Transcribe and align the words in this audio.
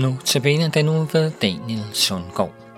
Nu 0.00 0.16
tabiner 0.24 0.68
den 0.68 0.88
uge 0.88 1.08
ved 1.12 1.30
Daniel 1.42 1.84
Sundgaard. 1.92 2.69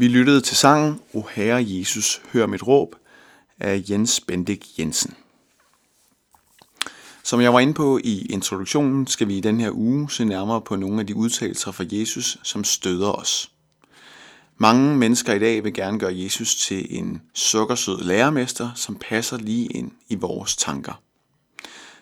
Vi 0.00 0.08
lyttede 0.08 0.40
til 0.40 0.56
sangen 0.56 1.00
O 1.14 1.22
Herre 1.32 1.64
Jesus, 1.68 2.22
hør 2.32 2.46
mit 2.46 2.66
råb 2.66 2.94
af 3.58 3.82
Jens 3.90 4.20
Bendik 4.20 4.78
Jensen. 4.78 5.14
Som 7.22 7.40
jeg 7.40 7.52
var 7.52 7.60
inde 7.60 7.74
på 7.74 7.98
i 8.04 8.26
introduktionen, 8.26 9.06
skal 9.06 9.28
vi 9.28 9.36
i 9.36 9.40
den 9.40 9.60
her 9.60 9.70
uge 9.70 10.10
se 10.10 10.24
nærmere 10.24 10.60
på 10.60 10.76
nogle 10.76 11.00
af 11.00 11.06
de 11.06 11.16
udtalelser 11.16 11.72
fra 11.72 11.84
Jesus, 11.92 12.38
som 12.42 12.64
støder 12.64 13.12
os. 13.12 13.50
Mange 14.58 14.96
mennesker 14.96 15.32
i 15.34 15.38
dag 15.38 15.64
vil 15.64 15.74
gerne 15.74 15.98
gøre 15.98 16.16
Jesus 16.16 16.56
til 16.56 16.98
en 16.98 17.22
sukkersød 17.34 18.02
lærermester, 18.02 18.70
som 18.74 18.96
passer 18.96 19.36
lige 19.36 19.66
ind 19.66 19.90
i 20.08 20.14
vores 20.14 20.56
tanker. 20.56 21.02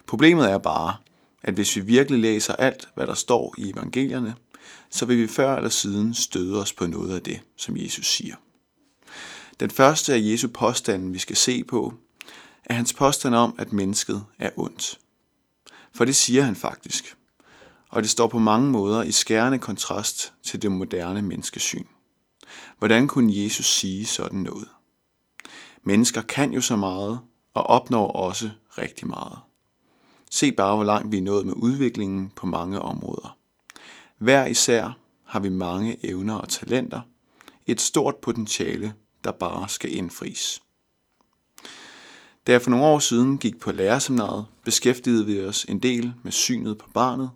Problemet 0.06 0.50
er 0.50 0.58
bare, 0.58 0.96
at 1.42 1.54
hvis 1.54 1.76
vi 1.76 1.80
virkelig 1.80 2.20
læser 2.20 2.56
alt, 2.56 2.88
hvad 2.94 3.06
der 3.06 3.14
står 3.14 3.54
i 3.58 3.70
evangelierne, 3.70 4.34
så 4.90 5.06
vil 5.06 5.18
vi 5.18 5.26
før 5.28 5.56
eller 5.56 5.70
siden 5.70 6.14
støde 6.14 6.60
os 6.60 6.72
på 6.72 6.86
noget 6.86 7.14
af 7.14 7.22
det, 7.22 7.40
som 7.56 7.76
Jesus 7.76 8.06
siger. 8.06 8.36
Den 9.60 9.70
første 9.70 10.14
af 10.14 10.18
Jesu 10.22 10.48
påstanden, 10.48 11.14
vi 11.14 11.18
skal 11.18 11.36
se 11.36 11.64
på, 11.64 11.94
er 12.64 12.74
hans 12.74 12.92
påstand 12.92 13.34
om, 13.34 13.54
at 13.58 13.72
mennesket 13.72 14.24
er 14.38 14.50
ondt. 14.56 14.98
For 15.92 16.04
det 16.04 16.16
siger 16.16 16.42
han 16.42 16.56
faktisk, 16.56 17.16
og 17.88 18.02
det 18.02 18.10
står 18.10 18.26
på 18.26 18.38
mange 18.38 18.70
måder 18.70 19.02
i 19.02 19.12
skærende 19.12 19.58
kontrast 19.58 20.32
til 20.42 20.62
det 20.62 20.72
moderne 20.72 21.22
menneskesyn. 21.22 21.84
Hvordan 22.78 23.08
kunne 23.08 23.42
Jesus 23.42 23.66
sige 23.66 24.06
sådan 24.06 24.40
noget? 24.40 24.68
Mennesker 25.82 26.22
kan 26.22 26.52
jo 26.52 26.60
så 26.60 26.76
meget 26.76 27.20
og 27.54 27.62
opnår 27.62 28.12
også 28.12 28.50
rigtig 28.78 29.08
meget. 29.08 29.38
Se 30.30 30.52
bare, 30.52 30.74
hvor 30.74 30.84
langt 30.84 31.12
vi 31.12 31.18
er 31.18 31.22
nået 31.22 31.46
med 31.46 31.54
udviklingen 31.56 32.32
på 32.36 32.46
mange 32.46 32.80
områder. 32.80 33.37
Hver 34.18 34.46
især 34.46 34.98
har 35.24 35.40
vi 35.40 35.48
mange 35.48 36.06
evner 36.06 36.34
og 36.34 36.48
talenter, 36.48 37.00
et 37.66 37.80
stort 37.80 38.16
potentiale, 38.16 38.94
der 39.24 39.32
bare 39.32 39.68
skal 39.68 39.96
indfries. 39.96 40.62
Da 42.46 42.52
jeg 42.52 42.62
for 42.62 42.70
nogle 42.70 42.86
år 42.86 42.98
siden 42.98 43.38
gik 43.38 43.60
på 43.60 43.72
lærerseminaret, 43.72 44.46
beskæftigede 44.64 45.26
vi 45.26 45.44
os 45.44 45.64
en 45.64 45.78
del 45.78 46.14
med 46.22 46.32
synet 46.32 46.78
på 46.78 46.90
barnet, 46.94 47.30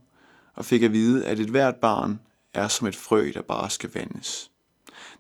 og 0.55 0.65
fik 0.65 0.83
at 0.83 0.93
vide, 0.93 1.27
at 1.27 1.41
et 1.41 1.49
hvert 1.49 1.77
barn 1.77 2.21
er 2.55 2.69
som 2.69 2.87
et 2.87 2.97
frø, 2.97 3.31
der 3.35 3.43
bare 3.43 3.71
skal 3.71 3.91
vandes. 3.95 4.51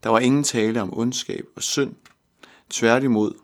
Der 0.02 0.10
var 0.10 0.18
ingen 0.18 0.44
tale 0.44 0.82
om 0.82 0.98
ondskab 0.98 1.44
og 1.56 1.62
synd. 1.62 1.94
Tværtimod, 2.70 3.34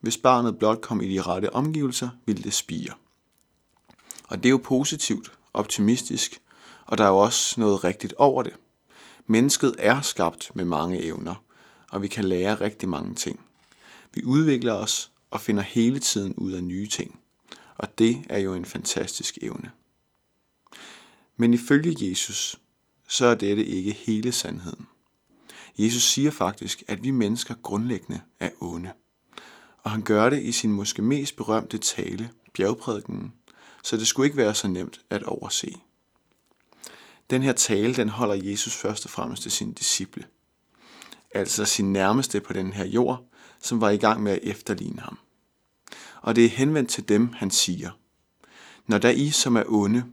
hvis 0.00 0.16
barnet 0.16 0.58
blot 0.58 0.80
kom 0.80 1.00
i 1.00 1.14
de 1.14 1.22
rette 1.22 1.52
omgivelser, 1.54 2.08
ville 2.26 2.42
det 2.42 2.52
spire. 2.52 2.92
Og 4.28 4.36
det 4.36 4.46
er 4.46 4.50
jo 4.50 4.60
positivt, 4.64 5.32
optimistisk, 5.54 6.40
og 6.90 6.98
der 6.98 7.04
er 7.04 7.08
jo 7.08 7.18
også 7.18 7.60
noget 7.60 7.84
rigtigt 7.84 8.14
over 8.18 8.42
det. 8.42 8.52
Mennesket 9.26 9.74
er 9.78 10.00
skabt 10.00 10.50
med 10.54 10.64
mange 10.64 11.02
evner, 11.02 11.44
og 11.90 12.02
vi 12.02 12.08
kan 12.08 12.24
lære 12.24 12.54
rigtig 12.54 12.88
mange 12.88 13.14
ting. 13.14 13.40
Vi 14.14 14.24
udvikler 14.24 14.72
os 14.72 15.10
og 15.30 15.40
finder 15.40 15.62
hele 15.62 15.98
tiden 15.98 16.34
ud 16.34 16.52
af 16.52 16.64
nye 16.64 16.86
ting. 16.86 17.20
Og 17.76 17.98
det 17.98 18.24
er 18.28 18.38
jo 18.38 18.54
en 18.54 18.64
fantastisk 18.64 19.38
evne. 19.42 19.70
Men 21.36 21.54
ifølge 21.54 22.10
Jesus, 22.10 22.60
så 23.08 23.26
er 23.26 23.34
dette 23.34 23.64
ikke 23.64 23.92
hele 23.92 24.32
sandheden. 24.32 24.86
Jesus 25.78 26.02
siger 26.02 26.30
faktisk, 26.30 26.82
at 26.88 27.02
vi 27.02 27.10
mennesker 27.10 27.54
grundlæggende 27.62 28.20
er 28.40 28.50
onde. 28.60 28.92
Og 29.82 29.90
han 29.90 30.02
gør 30.02 30.30
det 30.30 30.42
i 30.42 30.52
sin 30.52 30.72
måske 30.72 31.02
mest 31.02 31.36
berømte 31.36 31.78
tale, 31.78 32.30
bjergprædikenen, 32.54 33.32
så 33.82 33.96
det 33.96 34.06
skulle 34.06 34.26
ikke 34.26 34.36
være 34.36 34.54
så 34.54 34.68
nemt 34.68 35.00
at 35.10 35.22
overse. 35.22 35.80
Den 37.30 37.42
her 37.42 37.52
tale, 37.52 37.94
den 37.94 38.08
holder 38.08 38.34
Jesus 38.34 38.76
først 38.76 39.04
og 39.04 39.10
fremmest 39.10 39.42
til 39.42 39.50
sine 39.50 39.72
disciple. 39.72 40.24
Altså 41.34 41.64
sin 41.64 41.92
nærmeste 41.92 42.40
på 42.40 42.52
den 42.52 42.72
her 42.72 42.84
jord, 42.84 43.24
som 43.62 43.80
var 43.80 43.90
i 43.90 43.96
gang 43.96 44.22
med 44.22 44.32
at 44.32 44.38
efterligne 44.42 45.00
ham. 45.00 45.18
Og 46.22 46.36
det 46.36 46.44
er 46.44 46.48
henvendt 46.48 46.90
til 46.90 47.08
dem, 47.08 47.32
han 47.32 47.50
siger. 47.50 47.90
Når 48.86 48.98
der 48.98 49.10
I, 49.10 49.30
som 49.30 49.56
er 49.56 49.64
onde, 49.66 50.04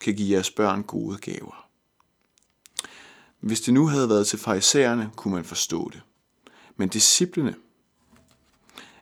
kan 0.00 0.14
give 0.14 0.30
jeres 0.30 0.50
børn 0.50 0.82
gode 0.82 1.18
gaver. 1.18 1.68
Hvis 3.40 3.60
det 3.60 3.74
nu 3.74 3.86
havde 3.86 4.08
været 4.08 4.26
til 4.26 4.38
farisæerne, 4.38 5.10
kunne 5.16 5.34
man 5.34 5.44
forstå 5.44 5.90
det. 5.90 6.02
Men 6.76 6.88
disciplene, 6.88 7.54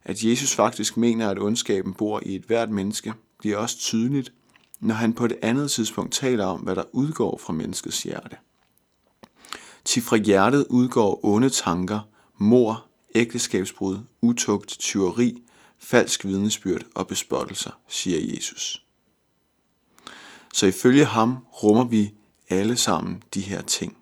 at 0.05 0.25
Jesus 0.25 0.55
faktisk 0.55 0.97
mener, 0.97 1.31
at 1.31 1.39
ondskaben 1.39 1.95
bor 1.95 2.23
i 2.27 2.35
et 2.37 2.43
hvert 2.43 2.71
menneske, 2.71 3.15
bliver 3.39 3.57
også 3.57 3.79
tydeligt, 3.79 4.33
når 4.82 4.94
han 4.94 5.12
på 5.12 5.25
et 5.25 5.38
andet 5.43 5.70
tidspunkt 5.70 6.12
taler 6.12 6.44
om, 6.44 6.61
hvad 6.61 6.76
der 6.76 6.84
udgår 6.93 7.38
fra 7.38 7.52
menneskets 7.52 8.02
hjerte. 8.02 8.37
Til 9.84 10.02
fra 10.02 10.17
hjertet 10.17 10.67
udgår 10.70 11.20
onde 11.23 11.50
tanker, 11.50 12.00
mor, 12.38 12.87
ægteskabsbrud, 13.14 13.99
utugt, 14.20 14.69
tyveri, 14.69 15.43
falsk 15.79 16.25
vidnesbyrd 16.25 16.82
og 16.94 17.06
bespottelser, 17.06 17.70
siger 17.88 18.34
Jesus. 18.34 18.84
Så 20.55 20.67
ifølge 20.67 21.05
ham 21.05 21.38
rummer 21.62 21.84
vi 21.84 22.14
alle 22.49 22.76
sammen 22.76 23.23
de 23.34 23.40
her 23.40 23.62
ting. 23.62 23.96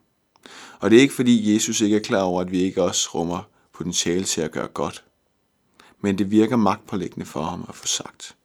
Og 0.80 0.90
det 0.90 0.96
er 0.96 1.02
ikke 1.02 1.14
fordi 1.14 1.54
Jesus 1.54 1.80
ikke 1.80 1.96
er 1.96 2.00
klar 2.00 2.22
over, 2.22 2.40
at 2.40 2.50
vi 2.50 2.60
ikke 2.60 2.82
også 2.82 3.08
rummer 3.14 3.42
potentiale 3.72 4.24
til 4.24 4.40
at 4.40 4.52
gøre 4.52 4.68
godt. 4.68 5.04
Men 6.00 6.18
det 6.18 6.30
virker 6.30 6.56
magtpålæggende 6.56 7.26
for 7.26 7.42
ham 7.42 7.64
at 7.68 7.74
få 7.74 7.86
sagt. 7.86 8.36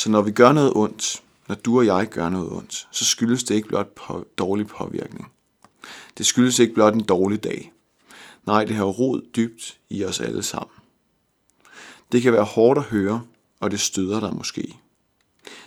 Så 0.00 0.10
når 0.10 0.22
vi 0.22 0.30
gør 0.30 0.52
noget 0.52 0.72
ondt, 0.74 1.22
når 1.48 1.54
du 1.54 1.78
og 1.78 1.86
jeg 1.86 2.08
gør 2.08 2.28
noget 2.28 2.52
ondt, 2.52 2.88
så 2.90 3.04
skyldes 3.04 3.44
det 3.44 3.54
ikke 3.54 3.68
blot 3.68 3.94
på 3.94 4.26
dårlig 4.38 4.66
påvirkning. 4.66 5.32
Det 6.18 6.26
skyldes 6.26 6.58
ikke 6.58 6.74
blot 6.74 6.94
en 6.94 7.04
dårlig 7.04 7.44
dag. 7.44 7.72
Nej, 8.46 8.64
det 8.64 8.76
har 8.76 8.84
rod 8.84 9.22
dybt 9.36 9.78
i 9.90 10.04
os 10.04 10.20
alle 10.20 10.42
sammen. 10.42 10.76
Det 12.12 12.22
kan 12.22 12.32
være 12.32 12.44
hårdt 12.44 12.78
at 12.78 12.84
høre, 12.84 13.22
og 13.60 13.70
det 13.70 13.80
støder 13.80 14.20
dig 14.20 14.34
måske. 14.34 14.76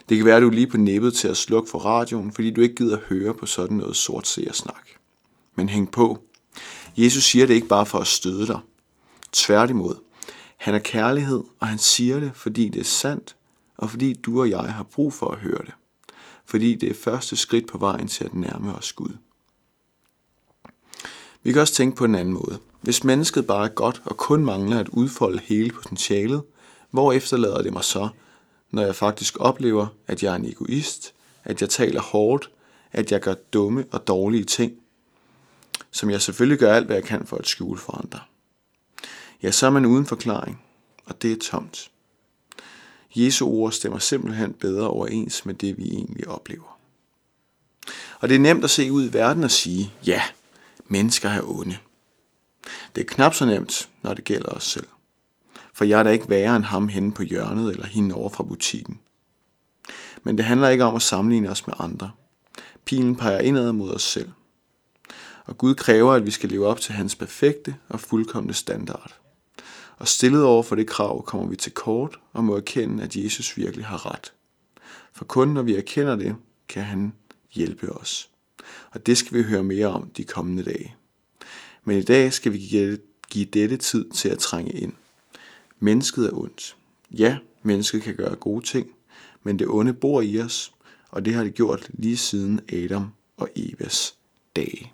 Det 0.10 0.18
kan 0.18 0.26
være, 0.26 0.36
at 0.36 0.42
du 0.42 0.48
er 0.48 0.54
lige 0.54 0.68
på 0.68 0.78
nippet 0.78 1.14
til 1.14 1.28
at 1.28 1.38
slukke 1.38 1.70
for 1.70 1.80
radioen, 1.80 2.32
fordi 2.32 2.52
du 2.52 2.62
ikke 2.62 2.76
gider 2.76 3.00
høre 3.10 3.34
på 3.34 3.46
sådan 3.46 3.78
noget 3.78 3.96
sort 3.96 4.28
snak. 4.28 4.88
Men 5.56 5.70
hæng 5.70 5.92
på. 5.92 6.24
Jesus 6.98 7.24
siger 7.24 7.46
det 7.46 7.54
ikke 7.54 7.68
bare 7.68 7.86
for 7.86 8.00
at 8.00 8.08
støde 8.08 8.48
dig. 8.48 8.60
Tværtimod. 9.32 9.96
Han 10.58 10.76
er 10.76 10.80
kærlighed, 10.80 11.44
og 11.60 11.68
han 11.68 11.78
siger 11.78 12.20
det, 12.20 12.32
fordi 12.36 12.70
det 12.70 12.80
er 12.80 12.84
sandt, 12.84 13.36
og 13.84 13.90
fordi 13.90 14.14
du 14.14 14.42
og 14.42 14.50
jeg 14.50 14.74
har 14.74 14.84
brug 14.84 15.14
for 15.14 15.32
at 15.32 15.40
høre 15.40 15.62
det. 15.66 15.74
Fordi 16.46 16.76
det 16.76 16.90
er 16.90 16.94
første 16.94 17.36
skridt 17.36 17.68
på 17.68 17.78
vejen 17.78 18.08
til 18.08 18.24
at 18.24 18.34
nærme 18.34 18.76
os 18.76 18.94
Gud. 18.94 19.18
Vi 21.44 21.52
kan 21.52 21.62
også 21.62 21.74
tænke 21.74 21.98
på 21.98 22.06
en 22.06 22.16
anden 22.16 22.34
måde. 22.34 22.60
Hvis 22.82 23.04
mennesket 23.04 23.48
bare 23.48 23.66
er 23.66 23.70
godt 23.70 24.02
og 24.06 24.18
kun 24.18 24.46
mangler 24.46 24.80
at 24.80 24.90
udfolde 24.90 25.40
hele 25.40 25.72
potentialet, 25.72 26.44
hvor 26.92 27.14
efterlader 27.14 27.62
det 27.62 27.74
mig 27.74 27.84
så, 27.84 28.10
når 28.72 28.82
jeg 28.82 28.96
faktisk 28.96 29.40
oplever, 29.40 29.88
at 30.08 30.24
jeg 30.24 30.32
er 30.32 30.36
en 30.36 30.46
egoist, 30.46 31.14
at 31.44 31.62
jeg 31.62 31.70
taler 31.70 32.02
hårdt, 32.02 32.50
at 32.92 33.12
jeg 33.12 33.22
gør 33.22 33.34
dumme 33.34 33.86
og 33.92 34.08
dårlige 34.08 34.44
ting, 34.44 34.74
som 35.92 36.10
jeg 36.10 36.22
selvfølgelig 36.22 36.60
gør 36.60 36.74
alt, 36.74 36.86
hvad 36.86 36.96
jeg 36.96 37.06
kan 37.06 37.26
for 37.26 37.38
at 37.38 37.48
skjule 37.48 37.80
for 37.80 37.98
andre. 38.04 38.20
Ja, 39.44 39.52
så 39.52 39.66
er 39.66 39.70
man 39.70 39.86
uden 39.86 40.06
forklaring, 40.06 40.62
og 41.06 41.22
det 41.22 41.32
er 41.32 41.40
tomt. 41.40 41.93
Jesu 43.16 43.48
ord 43.48 43.72
stemmer 43.72 44.00
simpelthen 44.00 44.54
bedre 44.54 44.88
overens 44.88 45.46
med 45.46 45.54
det, 45.54 45.78
vi 45.78 45.84
egentlig 45.84 46.28
oplever. 46.28 46.80
Og 48.20 48.30
det 48.30 48.36
er 48.36 48.40
nemt 48.40 48.64
at 48.64 48.70
se 48.70 48.92
ud 48.92 49.10
i 49.10 49.14
verden 49.14 49.44
og 49.44 49.52
sige, 49.52 49.94
ja, 50.06 50.22
mennesker 50.88 51.30
er 51.30 51.42
onde. 51.44 51.78
Det 52.96 53.02
er 53.02 53.16
knap 53.16 53.34
så 53.34 53.46
nemt, 53.46 53.90
når 54.02 54.14
det 54.14 54.24
gælder 54.24 54.50
os 54.50 54.64
selv. 54.64 54.88
For 55.74 55.86
jeg 55.86 56.00
er 56.00 56.04
da 56.04 56.10
ikke 56.10 56.30
værre 56.30 56.56
end 56.56 56.64
ham 56.64 56.88
henne 56.88 57.12
på 57.12 57.24
hjørnet 57.24 57.72
eller 57.72 57.86
hende 57.86 58.16
over 58.16 58.30
fra 58.30 58.44
butikken. 58.44 59.00
Men 60.24 60.38
det 60.38 60.46
handler 60.46 60.70
ikke 60.70 60.84
om 60.84 60.96
at 60.96 61.02
sammenligne 61.02 61.50
os 61.50 61.68
med 61.68 61.76
andre. 61.80 62.12
Pilen 62.86 63.16
peger 63.16 63.40
indad 63.40 63.72
mod 63.72 63.92
os 63.92 64.04
selv. 64.04 64.30
Og 65.46 65.58
Gud 65.58 65.76
kræver, 65.76 66.14
at 66.14 66.26
vi 66.26 66.32
skal 66.32 66.50
leve 66.50 66.68
op 66.68 66.80
til 66.80 66.94
hans 66.94 67.16
perfekte 67.16 67.76
og 67.90 68.00
fuldkommende 68.00 68.54
standard. 68.54 69.23
Og 69.98 70.08
stillet 70.08 70.44
over 70.44 70.64
for 70.64 70.76
det 70.76 70.88
krav 70.88 71.26
kommer 71.26 71.48
vi 71.48 71.56
til 71.56 71.72
kort 71.72 72.20
og 72.34 72.44
må 72.44 72.56
erkende, 72.56 73.04
at 73.04 73.16
Jesus 73.16 73.58
virkelig 73.58 73.86
har 73.86 74.12
ret. 74.12 74.34
For 75.14 75.26
kun 75.26 75.48
når 75.48 75.62
vi 75.62 75.76
erkender 75.76 76.16
det, 76.16 76.36
kan 76.68 76.84
han 76.84 77.14
hjælpe 77.52 77.92
os. 77.92 78.30
Og 78.92 79.06
det 79.06 79.18
skal 79.18 79.38
vi 79.38 79.44
høre 79.44 79.64
mere 79.64 79.88
om 79.88 80.10
de 80.10 80.24
kommende 80.24 80.64
dage. 80.64 80.96
Men 81.84 81.98
i 81.98 82.04
dag 82.04 82.34
skal 82.34 82.54
vi 82.54 82.58
give 83.30 83.46
dette 83.46 83.78
tid 83.78 84.10
til 84.10 84.30
at 84.30 84.40
trænge 84.40 84.72
ind. 84.72 84.94
Mennesket 85.80 86.26
er 86.26 86.34
ondt. 86.34 86.76
Ja, 87.12 87.38
mennesket 87.64 88.02
kan 88.04 88.16
gøre 88.16 88.36
gode 88.36 88.66
ting, 88.66 88.88
men 89.44 89.60
det 89.60 89.68
onde 89.68 89.94
bor 89.94 90.22
i 90.22 90.40
os, 90.40 90.74
og 91.10 91.26
det 91.26 91.34
har 91.34 91.44
det 91.44 91.54
gjort 91.54 91.90
lige 91.94 92.18
siden 92.18 92.60
Adam 92.74 93.14
og 93.38 93.50
Evas 93.56 94.16
dage. 94.56 94.92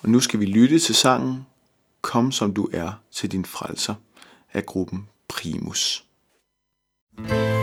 Og 0.00 0.08
nu 0.08 0.20
skal 0.20 0.40
vi 0.40 0.46
lytte 0.46 0.78
til 0.78 0.94
sangen 0.94 1.46
Kom 2.02 2.32
som 2.32 2.54
du 2.54 2.68
er 2.72 2.92
til 3.10 3.32
din 3.32 3.44
frelser 3.44 3.94
af 4.52 4.66
gruppen 4.66 5.08
Primus. 5.28 6.04
thank 7.16 7.30
you 7.32 7.57